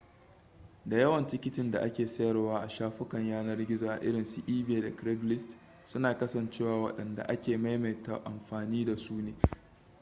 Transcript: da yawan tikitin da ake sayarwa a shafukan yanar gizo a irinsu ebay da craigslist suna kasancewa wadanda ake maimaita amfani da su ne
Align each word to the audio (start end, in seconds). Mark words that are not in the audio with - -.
da 0.85 0.97
yawan 0.97 1.27
tikitin 1.27 1.71
da 1.71 1.79
ake 1.81 2.07
sayarwa 2.07 2.59
a 2.61 2.69
shafukan 2.69 3.27
yanar 3.27 3.65
gizo 3.67 3.87
a 3.89 3.95
irinsu 3.99 4.41
ebay 4.47 4.81
da 4.81 4.95
craigslist 4.95 5.57
suna 5.83 6.17
kasancewa 6.17 6.81
wadanda 6.83 7.23
ake 7.29 7.57
maimaita 7.57 8.23
amfani 8.25 8.85
da 8.85 8.97
su 8.97 9.13
ne 9.21 9.35